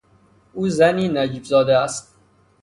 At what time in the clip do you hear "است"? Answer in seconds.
1.77-2.15